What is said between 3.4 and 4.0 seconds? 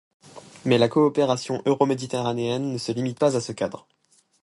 cadre.